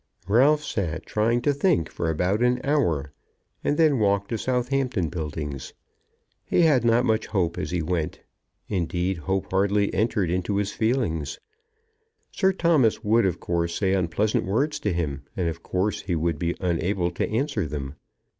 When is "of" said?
13.27-13.39, 15.47-15.61